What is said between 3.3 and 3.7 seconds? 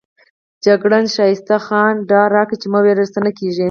کېږي.